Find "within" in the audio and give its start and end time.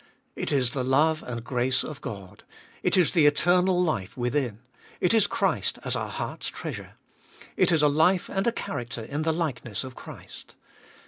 4.17-4.61